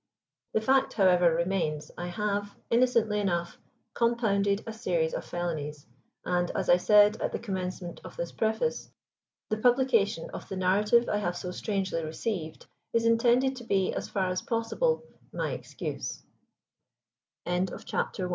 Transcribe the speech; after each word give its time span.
The 0.53 0.61
fact, 0.61 0.93
however, 0.93 1.35
remains, 1.35 1.91
I 1.95 2.07
have, 2.07 2.55
innocently 2.71 3.19
enough, 3.19 3.59
compounded 3.93 4.63
a 4.65 4.73
series 4.73 5.13
of 5.13 5.23
felonies, 5.23 5.85
and, 6.25 6.49
as 6.55 6.71
I 6.71 6.77
said 6.77 7.21
at 7.21 7.31
the 7.31 7.37
commencement 7.37 8.01
of 8.03 8.17
this 8.17 8.31
preface, 8.31 8.89
the 9.51 9.57
publication 9.59 10.31
of 10.31 10.49
the 10.49 10.55
narrative 10.57 11.07
I 11.07 11.17
have 11.17 11.37
so 11.37 11.51
strangely 11.51 12.03
received 12.03 12.65
is 12.93 13.05
intended 13.05 13.55
to 13.57 13.63
be, 13.63 13.93
as 13.93 14.09
far 14.09 14.29
as 14.31 14.41
possible, 14.41 15.03
my 15.31 15.51
excuse. 15.51 16.23
*CHAPTER 17.47 18.23
II. 18.25 18.29